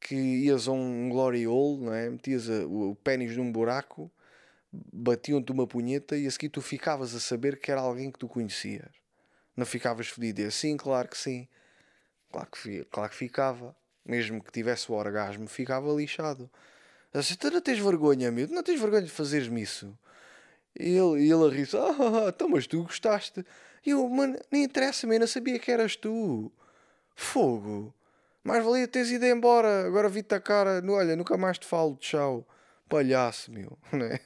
[0.00, 2.08] que ias a um glory hole, não é?
[2.08, 4.10] metias o, o pênis num buraco,
[4.72, 8.28] batiam-te uma punheta e a seguir tu ficavas a saber que era alguém que tu
[8.28, 8.90] conhecias.
[9.56, 10.40] Não ficavas fedido?
[10.42, 11.48] Eu, sim, claro que sim.
[12.30, 13.74] Claro que, claro que ficava.
[14.04, 16.48] Mesmo que tivesse o orgasmo, ficava lixado.
[17.12, 18.48] Assim, tu não tens vergonha, meu?
[18.48, 19.98] Não tens vergonha de fazeres-me isso?
[20.78, 23.44] E ele, e ele a rir ah, ah, ah, então, mas tu gostaste.
[23.84, 26.52] E eu, mano, nem interessa-me, eu não sabia que eras tu.
[27.14, 27.92] Fogo.
[28.44, 29.86] Mais valia teres ido embora.
[29.86, 30.82] Agora vi-te a cara.
[30.88, 31.96] Olha, nunca mais te falo.
[31.96, 32.46] Tchau.
[32.88, 33.78] Palhaço, meu.
[33.92, 34.20] Não é?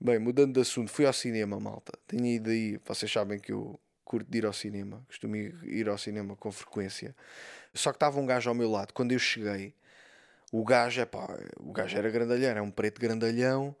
[0.00, 1.92] Bem, mudando de assunto, fui ao cinema, malta.
[2.06, 2.80] Tenho ido aí.
[2.84, 5.04] Vocês sabem que eu curto de ir ao cinema.
[5.06, 7.14] Costumo ir ao cinema com frequência.
[7.74, 8.92] Só que estava um gajo ao meu lado.
[8.92, 9.74] Quando eu cheguei,
[10.50, 13.74] o gajo, é pá, o gajo era grandalhão, era um preto grandalhão.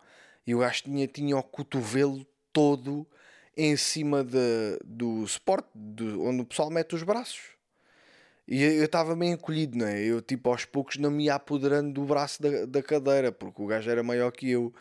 [0.46, 3.06] E o gajo tinha, tinha o cotovelo todo
[3.56, 7.52] em cima de, do suporte, de, onde o pessoal mete os braços.
[8.46, 10.00] E eu estava meio encolhido, não é?
[10.00, 13.66] Eu, tipo, aos poucos não me ia apoderando do braço da, da cadeira, porque o
[13.66, 14.72] gajo era maior que eu.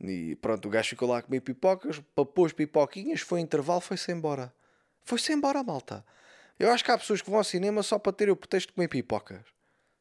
[0.00, 4.10] E pronto, o gajo ficou lá a comer pipocas, papou as pipoquinhas, foi intervalo, foi-se
[4.10, 4.52] embora.
[5.04, 6.04] Foi-se embora, malta.
[6.58, 8.74] Eu acho que há pessoas que vão ao cinema só para ter o pretexto de
[8.74, 9.42] comer pipocas.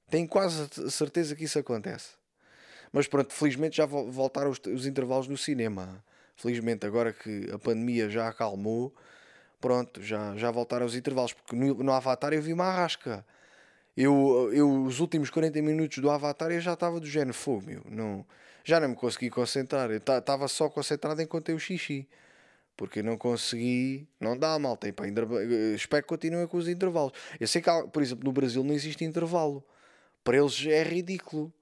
[0.09, 2.11] Tenho quase certeza que isso acontece.
[2.91, 6.03] Mas pronto, felizmente já voltaram os, os intervalos no cinema.
[6.35, 8.93] Felizmente, agora que a pandemia já acalmou,
[9.63, 11.31] pronto, já, já voltaram os intervalos.
[11.31, 13.25] Porque no, no Avatar eu vi uma arrasca.
[13.95, 17.81] Eu, eu, os últimos 40 minutos do Avatar eu já estava do género fogo, meu.
[17.89, 18.25] Não,
[18.65, 19.89] já não me consegui concentrar.
[19.89, 22.09] Eu estava só concentrado enquanto eu xixi.
[22.75, 24.05] Porque não consegui.
[24.19, 24.91] Não dá, malta.
[24.91, 25.05] Pá,
[25.73, 27.13] espero que continuem com os intervalos.
[27.39, 29.63] Eu sei que, por exemplo, no Brasil não existe intervalo.
[30.25, 31.53] Para eles é ridículo.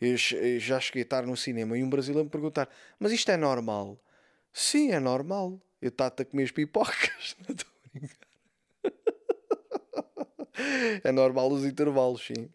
[0.00, 0.16] Eu
[0.58, 3.96] já cheguei a estar no cinema e um brasileiro me perguntar: Mas isto é normal?
[4.52, 5.60] Sim, é normal.
[5.84, 7.36] Eu estou a comer as pipocas.
[7.46, 8.26] Não estou a brincar.
[11.04, 12.48] é normal os intervalos, sim.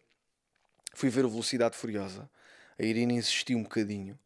[0.94, 2.28] Fui ver a Velocidade Furiosa.
[2.76, 4.18] A Irina insistiu um bocadinho.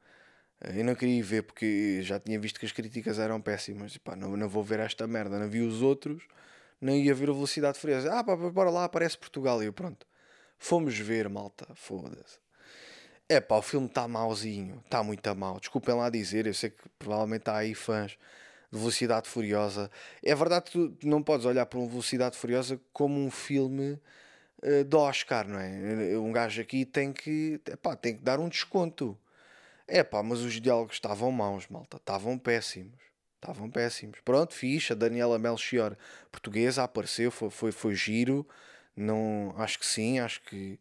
[0.74, 3.94] Eu não queria ir ver porque já tinha visto que as críticas eram péssimas.
[3.94, 5.38] E pá, não, não vou ver esta merda.
[5.38, 6.22] Não vi os outros,
[6.80, 8.10] não ia ver a Velocidade Furiosa.
[8.10, 9.62] Ah, pá, bora lá, aparece Portugal.
[9.62, 10.06] E eu, pronto.
[10.56, 11.66] Fomos ver, malta.
[11.74, 12.38] Foda-se.
[13.28, 14.80] É pá, o filme está mauzinho.
[14.82, 15.60] Está muito a mal.
[15.60, 16.46] Desculpem lá dizer.
[16.46, 18.16] Eu sei que provavelmente há aí fãs
[18.70, 19.90] de Velocidade Furiosa.
[20.22, 24.00] É verdade que tu não podes olhar para uma Velocidade Furiosa como um filme
[24.62, 26.18] uh, Oscar, não é?
[26.18, 29.18] Um gajo aqui tem que, epá, tem que dar um desconto.
[29.86, 31.98] É pá, mas os diálogos estavam maus, malta.
[31.98, 32.98] Estavam péssimos.
[33.36, 34.18] Estavam péssimos.
[34.24, 34.94] Pronto, ficha.
[34.94, 35.96] Daniela Melchior,
[36.30, 37.30] portuguesa, apareceu.
[37.30, 38.46] Foi, foi, foi giro.
[38.96, 40.18] Não, acho que sim.
[40.18, 40.78] Acho que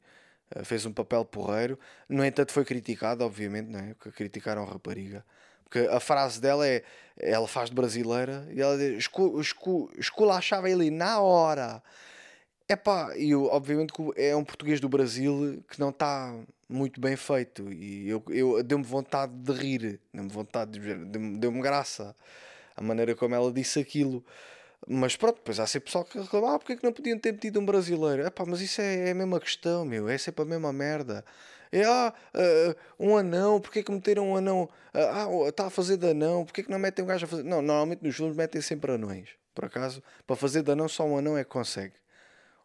[0.56, 1.78] uh, fez um papel porreiro.
[2.08, 3.94] No entanto, foi criticado, obviamente, não é?
[4.16, 5.26] Criticaram a rapariga.
[5.74, 6.84] Porque a frase dela é:
[7.18, 11.82] ela faz de brasileira e ela diz, escu, escu, esculachava ele na hora.
[12.70, 16.34] É pá, e obviamente é um português do Brasil que não está
[16.70, 22.16] muito bem feito e eu, eu deu-me vontade de rir, deu-me vontade de deu-me graça
[22.76, 24.24] a maneira como ela disse aquilo.
[24.88, 27.32] Mas pronto, depois há sempre pessoal que reclama, ah, porque é que não podiam ter
[27.34, 28.24] metido um brasileiro?
[28.24, 31.26] É pá, mas isso é, é a mesma questão, meu, é sempre a mesma merda.
[31.74, 34.70] É, ah, uh, um anão, porque que meteram um anão?
[34.94, 37.44] ah, está a fazer de anão, porque que não metem um gajo a fazer?
[37.44, 41.18] Não, normalmente nos filmes metem sempre anões, por acaso, para fazer de anão só um
[41.18, 41.94] anão é que consegue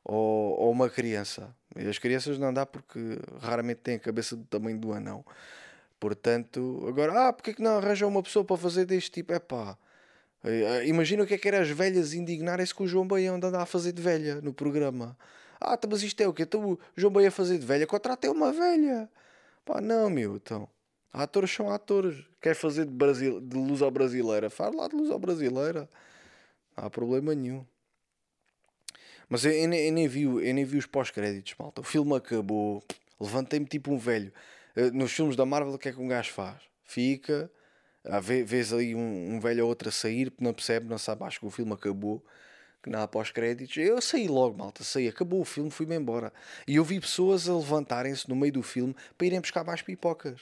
[0.09, 1.55] ou, ou uma criança.
[1.77, 5.25] E as crianças não dá porque raramente têm a cabeça do tamanho do anão.
[6.01, 9.33] Portanto, agora, ah, porque que não arranjam uma pessoa para fazer deste tipo?
[9.33, 9.77] É pá.
[10.45, 13.55] Eh, imagina o que é que era as velhas indignarem-se com o João Baião andar
[13.61, 15.17] a fazer de velha no programa.
[15.61, 16.43] Ah, tá, mas isto é o quê?
[16.43, 19.09] Então o João Baião a fazer de velha, contratei uma velha.
[19.65, 20.69] Pá, não, meu, então.
[21.13, 22.25] Atores são atores.
[22.41, 24.51] Quer fazer de, Brasil, de luz ao brasileira?
[24.51, 25.89] Faz lá de luz ao brasileira.
[26.77, 27.67] Não há problema nenhum.
[29.29, 31.81] Mas eu, eu, eu, nem vi, eu nem vi os pós-créditos, malta.
[31.81, 32.83] O filme acabou.
[33.21, 34.33] Levantei-me tipo um velho.
[34.77, 36.63] Eh, nos filmes da Marvel, o que é que um gajo faz?
[36.85, 37.51] Fica,
[38.05, 41.41] ah, vês ali um, um velho ou outro a sair, não percebe, não sabe, acho
[41.41, 42.25] que o filme acabou,
[42.93, 43.77] há pós-créditos.
[43.77, 46.33] Eu saí logo, malta, saí, acabou o filme, fui-me embora.
[46.67, 50.41] E eu vi pessoas a levantarem-se no meio do filme para irem buscar mais pipocas.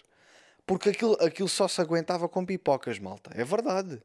[0.67, 3.31] Porque aquilo, aquilo só se aguentava com pipocas, malta.
[3.35, 4.01] É verdade.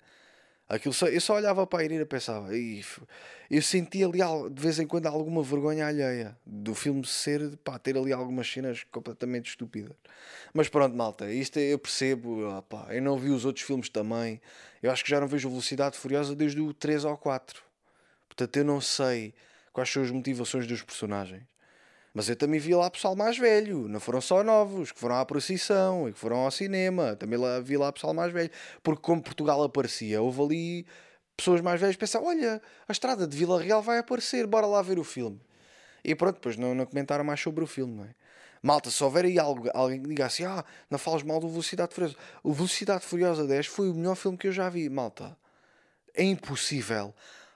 [0.69, 2.47] Aquilo só, eu só olhava para a Irina e pensava,
[3.49, 4.19] eu sentia ali
[4.53, 8.85] de vez em quando alguma vergonha alheia do filme ser, pá, ter ali algumas cenas
[8.89, 9.91] completamente estúpidas.
[10.53, 14.39] Mas pronto, malta, isto eu percebo, pá, eu não vi os outros filmes também.
[14.81, 17.61] Eu acho que já não vejo Velocidade Furiosa desde o 3 ou 4.
[18.41, 19.35] Portanto, eu não sei
[19.71, 21.43] quais são as motivações dos personagens.
[22.11, 25.23] Mas eu também vi lá pessoal mais velho, não foram só novos, que foram à
[25.23, 27.15] procissão e que foram ao cinema.
[27.15, 28.49] Também lá, vi lá pessoal mais velho.
[28.81, 30.85] Porque como Portugal aparecia, houve ali
[31.37, 34.97] pessoas mais velhas pensam: olha, a estrada de Vila Real vai aparecer, bora lá ver
[34.97, 35.39] o filme.
[36.03, 38.15] E pronto, depois não, não comentaram mais sobre o filme, não é?
[38.63, 41.93] Malta, se houver aí algo, alguém que diga assim: ah, não falas mal do Velocidade
[41.93, 42.15] Furiosa.
[42.41, 45.37] O Velocidade Furiosa 10 foi o melhor filme que eu já vi, malta.
[46.15, 47.13] É impossível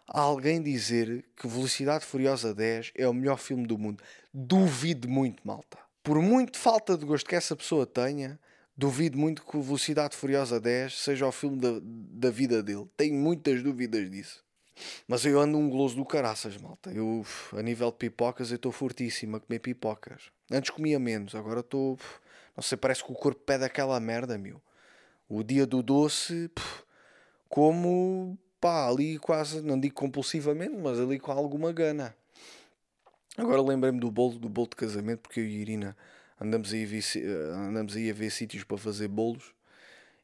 [0.08, 4.04] alguém dizer que Velocidade Furiosa 10 é o melhor filme do mundo.
[4.34, 5.78] Duvido muito, malta.
[6.04, 8.40] Por muito falta de gosto que essa pessoa tenha,
[8.78, 12.88] duvido muito que Velocidade Furiosa 10 seja o filme da, da vida dele.
[12.96, 14.44] Tenho muitas dúvidas disso.
[15.08, 16.92] Mas eu ando um goloso do caraças, malta.
[16.92, 20.24] Eu, a nível de pipocas, eu estou fortíssimo a comer pipocas.
[20.52, 21.98] Antes comia menos, agora estou.
[22.56, 24.62] Não sei, parece que o corpo pede aquela merda, meu.
[25.28, 26.52] O dia do doce,
[27.50, 32.16] como pá, ali quase, não digo compulsivamente, mas ali com alguma gana.
[33.38, 35.98] Agora lembrei-me do bolo, do bolo de casamento, porque eu e a Irina
[36.42, 37.04] andamos aí a ver,
[37.54, 39.54] andamos aí a ver sítios para fazer bolos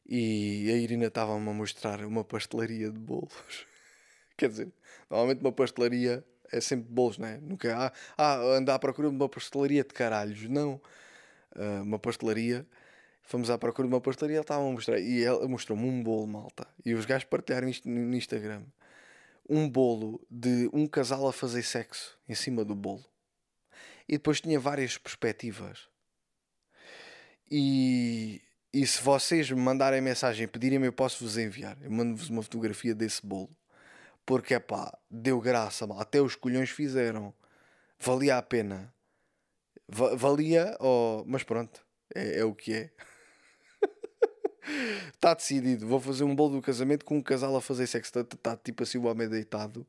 [0.04, 3.64] e a Irina estava-me a mostrar uma pastelaria de bolos.
[4.36, 4.72] Quer dizer,
[5.08, 7.38] normalmente uma pastelaria é sempre bolos, não é?
[7.38, 10.48] Nunca há, ah, andar à procura de uma pastelaria de caralhos.
[10.48, 10.80] Não.
[11.54, 12.66] Uh, uma pastelaria.
[13.22, 14.98] Fomos à procura de uma pastelaria, ela estava a mostrar.
[14.98, 16.66] E ela mostrou-me um bolo, malta.
[16.84, 18.64] E os gajos partilharam isto no Instagram.
[19.48, 23.04] Um bolo de um casal a fazer sexo em cima do bolo.
[24.08, 25.88] E depois tinha várias perspectivas.
[27.50, 28.40] E,
[28.72, 31.76] e se vocês me mandarem mensagem pedirem-me, eu posso vos enviar.
[31.82, 33.54] Eu mando-vos uma fotografia desse bolo.
[34.24, 37.34] Porque, pá, deu graça, até os colhões fizeram.
[37.98, 38.92] Valia a pena.
[39.88, 42.90] valia, oh, mas pronto, é, é o que é.
[45.12, 45.86] Está decidido.
[45.86, 48.18] Vou fazer um bolo do casamento com um casal a fazer sexo.
[48.18, 49.86] Está tá, tipo assim o homem deitado.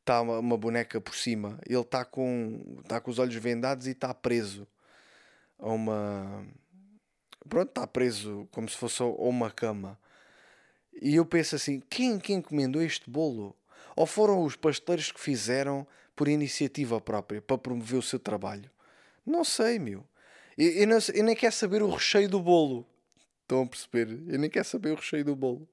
[0.00, 1.58] Está uma, uma, boneca por cima.
[1.66, 4.66] Ele está com, tá com os olhos vendados e está preso
[5.58, 6.46] a uma.
[7.48, 9.98] Pronto, está preso como se fosse a uma cama.
[11.00, 13.56] E eu penso assim: quem, quem encomendou este bolo?
[13.94, 18.70] Ou foram os pasteleiros que fizeram por iniciativa própria, para promover o seu trabalho?
[19.24, 20.04] Não sei, meu.
[20.56, 22.86] Eu, eu, não, eu nem quero saber o recheio do bolo.
[23.42, 24.18] Estão a perceber?
[24.28, 25.68] Eu nem quero saber o recheio do bolo.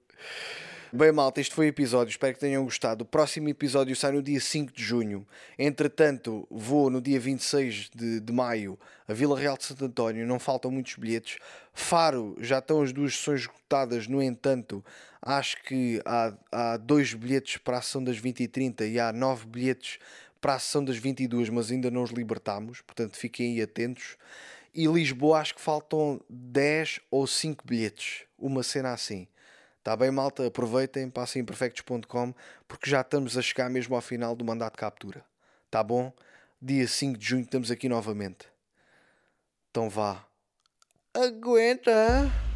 [0.92, 2.10] Bem, malta, este foi o episódio.
[2.10, 3.04] Espero que tenham gostado.
[3.04, 5.24] O próximo episódio sai no dia 5 de junho.
[5.58, 10.26] Entretanto, vou no dia 26 de, de maio a Vila Real de Santo António.
[10.26, 11.38] Não faltam muitos bilhetes.
[11.74, 14.08] Faro, já estão as duas sessões esgotadas.
[14.08, 14.84] No entanto,
[15.22, 19.14] acho que há, há dois bilhetes para a sessão das 20 e 30 e há
[19.14, 20.00] nove bilhetes
[20.42, 22.82] para a sessão das 22, mas ainda não os libertámos.
[22.82, 24.18] Portanto, fiquem aí atentos.
[24.80, 28.24] E Lisboa, acho que faltam 10 ou 5 bilhetes.
[28.38, 29.28] Uma cena assim.
[29.78, 30.48] Está bem, malta?
[30.48, 32.34] Aproveitem, passem em perfectos.com
[32.66, 35.22] porque já estamos a chegar mesmo ao final do mandato de captura.
[35.70, 36.14] Tá bom?
[36.62, 38.48] Dia 5 de junho estamos aqui novamente.
[39.70, 40.26] Então vá.
[41.14, 42.49] Aguenta!